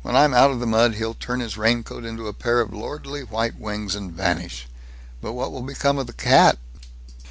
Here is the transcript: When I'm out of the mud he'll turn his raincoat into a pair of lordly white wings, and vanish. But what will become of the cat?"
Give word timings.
When 0.00 0.16
I'm 0.16 0.32
out 0.32 0.50
of 0.50 0.60
the 0.60 0.66
mud 0.66 0.94
he'll 0.94 1.12
turn 1.12 1.40
his 1.40 1.58
raincoat 1.58 2.02
into 2.02 2.26
a 2.26 2.32
pair 2.32 2.60
of 2.60 2.72
lordly 2.72 3.22
white 3.22 3.60
wings, 3.60 3.94
and 3.94 4.10
vanish. 4.10 4.66
But 5.20 5.34
what 5.34 5.52
will 5.52 5.60
become 5.60 5.98
of 5.98 6.06
the 6.06 6.14
cat?" 6.14 6.56